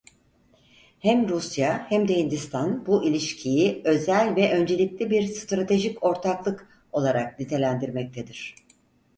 Hem 0.99 1.27
Rusya 1.29 1.85
hem 1.89 2.07
de 2.07 2.15
Hindistan 2.17 2.85
bu 2.85 3.03
ilişkiyi 3.05 3.81
"özel 3.85 4.35
ve 4.35 4.53
öncelikli 4.57 5.09
bir 5.09 5.27
stratejik 5.27 6.03
ortaklık" 6.03 6.67
olarak 6.91 7.39
nitelendirmektedir. 7.39 8.55